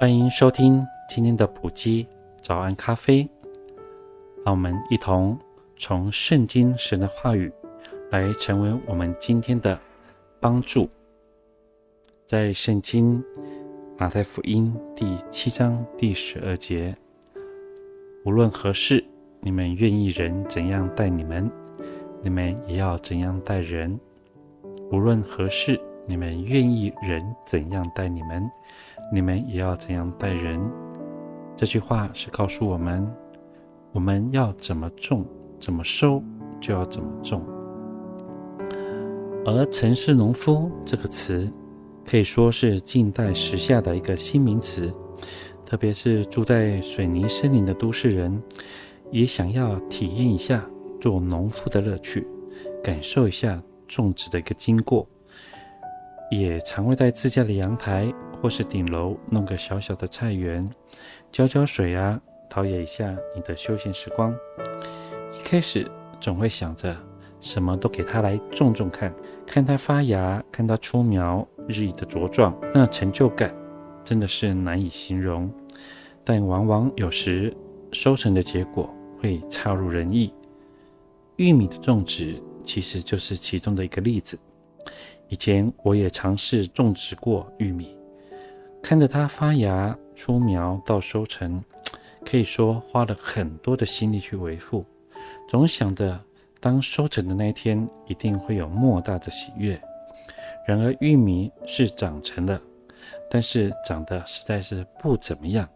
[0.00, 2.06] 欢迎收听今天的普基
[2.40, 3.28] 早安咖啡，
[4.44, 5.36] 让我们一同
[5.74, 7.52] 从圣经神的话语
[8.12, 9.76] 来成为我们今天的
[10.38, 10.88] 帮助。
[12.28, 13.20] 在圣经
[13.98, 16.96] 马太福音第七章第十二节，
[18.24, 19.04] 无论何事，
[19.40, 21.50] 你们愿意人怎样待你们，
[22.22, 23.98] 你们也要怎样待人。
[24.92, 28.48] 无论何事，你们愿意人怎样待你们，
[29.12, 30.60] 你们也要怎样待人。
[31.56, 33.10] 这句话是告诉我们，
[33.92, 35.24] 我们要怎么种，
[35.58, 36.22] 怎么收，
[36.60, 37.42] 就要怎么种。
[39.46, 41.50] 而“城市农夫”这个词，
[42.04, 44.92] 可以说是近代时下的一个新名词，
[45.64, 48.42] 特别是住在水泥森林的都市人，
[49.10, 50.64] 也想要体验一下
[51.00, 52.26] 做农夫的乐趣，
[52.84, 55.08] 感受一下种植的一个经过。
[56.30, 60.68] 也常会在自家的阳台或是顶楼弄个小小的菜园，
[61.32, 64.34] 浇浇水啊，陶冶一下你的休闲时光。
[65.38, 66.96] 一开始总会想着
[67.40, 69.12] 什么都给它来种种看，
[69.46, 73.54] 看它发芽，看它出苗，日益的茁壮，那成就感
[74.04, 75.50] 真的是难以形容。
[76.24, 77.56] 但往往有时
[77.92, 80.32] 收成的结果会差入人意。
[81.36, 84.38] 玉米的种植其实就是其中的一个例子。
[85.28, 87.97] 以前我也尝试种植过玉米，
[88.88, 91.62] 看着它发芽、出苗到收成，
[92.24, 94.82] 可以说花了很多的心力去维护。
[95.46, 96.18] 总想着
[96.58, 99.78] 当收成的那一天，一定会有莫大的喜悦。
[100.66, 102.58] 然而玉米是长成了，
[103.30, 105.68] 但是长得实在是不怎么样，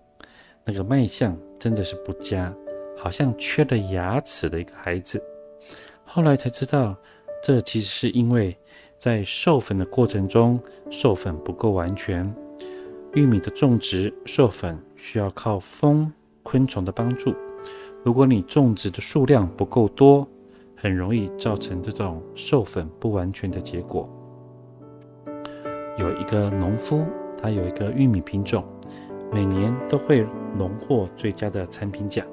[0.64, 2.50] 那个卖相真的是不佳，
[2.96, 5.22] 好像缺了牙齿的一个孩子。
[6.02, 6.96] 后来才知道，
[7.44, 8.56] 这其实是因为。
[8.96, 12.32] 在授粉的过程中，授粉不够完全。
[13.14, 16.10] 玉米的种植授粉需要靠风、
[16.42, 17.34] 昆虫的帮助。
[18.02, 20.26] 如果你种植的数量不够多，
[20.74, 24.08] 很容易造成这种授粉不完全的结果。
[25.98, 27.06] 有一个农夫，
[27.36, 28.64] 他有一个玉米品种，
[29.30, 30.26] 每年都会
[30.58, 32.26] 荣获最佳的产品奖。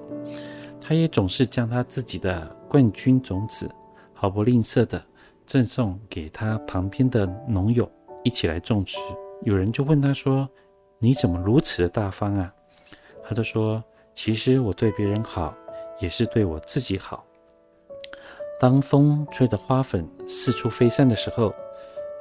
[0.79, 3.69] 他也总是将他自己的冠军种子
[4.13, 5.01] 毫不吝啬的。
[5.45, 7.91] 赠送给他旁边的农友
[8.23, 8.99] 一起来种植。
[9.41, 10.47] 有人就问他说
[10.99, 12.53] ：“你怎么如此的大方啊？”
[13.23, 13.83] 他就说
[14.13, 15.53] ：“其实我对别人好，
[15.99, 17.23] 也是对我自己好。
[18.59, 21.53] 当风吹得花粉四处飞散的时候，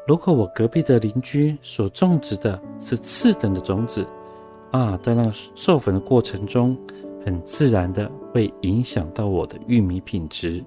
[0.06, 4.06] 如果我隔壁的邻居所种植的是次等的种子
[4.70, 6.78] 啊，在那授粉的过程中，
[7.24, 10.64] 很自然的会影响到我的玉米品质，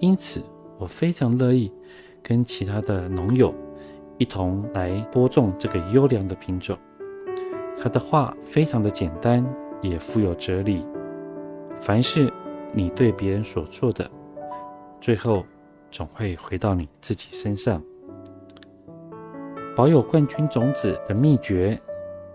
[0.00, 0.42] 因此
[0.78, 1.70] 我非常乐意。”
[2.26, 3.54] 跟其他的农友
[4.16, 6.74] 一同来播种这个优良的品种。
[7.76, 9.44] 他的话非常的简单，
[9.82, 10.86] 也富有哲理。
[11.76, 12.32] 凡是
[12.72, 14.10] 你对别人所做的，
[15.00, 15.44] 最后
[15.90, 17.82] 总会回到你自己身上。
[19.76, 21.78] 保有冠军种子的秘诀，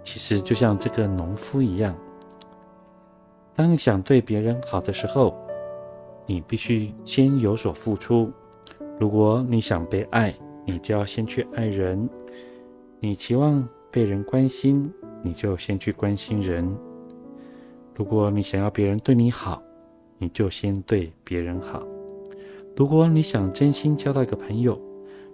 [0.04, 1.96] 其实就像这个农夫一样。
[3.56, 5.36] 当你想对别人好的时候，
[6.26, 8.32] 你必须先有所付出。
[9.00, 10.36] 如果你想被爱，
[10.66, 12.08] 你就要先去爱人；
[13.00, 14.94] 你期望被人关心，
[15.24, 16.78] 你就先去关心人。
[17.96, 19.62] 如果你想要别人对你好，
[20.18, 21.86] 你就先对别人好。
[22.76, 24.80] 如果你想真心交到一个朋友，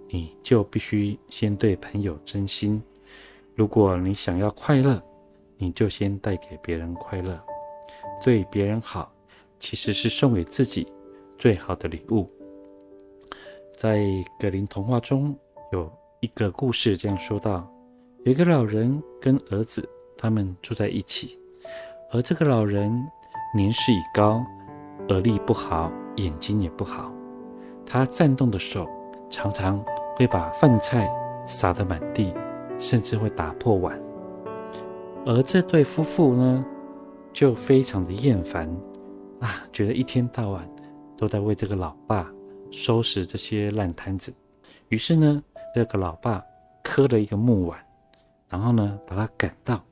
[0.08, 2.82] 你就必须先对朋友真心。
[3.54, 5.00] 如果你想要快乐，
[5.56, 7.40] 你就先带给别人快乐。
[8.24, 9.12] 对别人好，
[9.58, 10.86] 其实是送给自己
[11.38, 12.28] 最好的礼物。
[13.76, 14.04] 在
[14.40, 15.36] 格林童话中
[15.70, 15.90] 有
[16.20, 17.70] 一个故事，这样说道：
[18.26, 19.88] 有一个老人跟儿子，
[20.18, 21.38] 他们住在一起，
[22.10, 22.90] 而这个老人
[23.54, 24.44] 年事已高，
[25.10, 27.14] 耳力不好，眼睛也不好，
[27.86, 28.84] 他站动的手
[29.30, 29.80] 常常
[30.16, 31.08] 会把饭菜
[31.46, 32.34] 撒得满地，
[32.80, 33.96] 甚至会打破碗。
[35.24, 36.66] 而这对夫妇呢，
[37.32, 38.68] 就非常的厌烦
[39.38, 40.68] 啊，觉得一天到晚
[41.16, 42.28] 都在为这个老爸。
[42.72, 44.34] 收拾这些烂摊子，
[44.88, 45.40] 于是呢，
[45.72, 46.42] 这个老爸
[46.82, 47.78] 磕了一个木碗，
[48.56, 49.84] 然后呢，把他赶到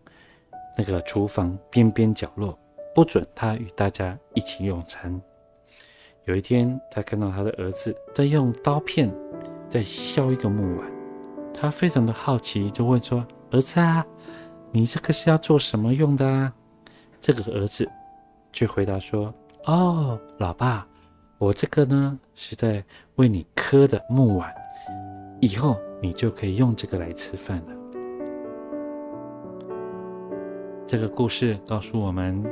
[0.79, 2.59] 那个厨房边边角落，
[2.95, 5.21] 不准他与大家一起用餐。
[6.25, 9.15] 有一天，他看到他的儿子在用刀片
[9.69, 10.91] 在削一个木碗，
[11.53, 13.23] 他非常的好奇，就问说
[13.53, 14.03] ：“儿子啊，
[14.73, 16.51] 你这个是要做什么用的啊？”
[17.21, 17.87] 这个儿子
[18.51, 19.35] 却回答说
[19.67, 20.89] ：“哦，老爸，
[21.37, 22.83] 我这个呢是在
[23.17, 24.51] 为你刻的木碗，
[25.43, 27.75] 以后你就可以用这个来吃饭了。”
[30.87, 32.45] 这个故事告诉我们：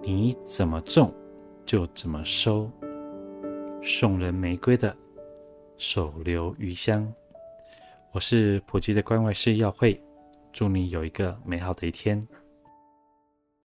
[0.00, 1.12] 你怎么种，
[1.64, 2.70] 就怎么收。
[3.82, 4.96] 送人玫瑰的，
[5.76, 7.12] 手留余香。
[8.12, 10.00] 我是普吉的关外师耀慧，
[10.52, 12.24] 祝你有一个美好的一天。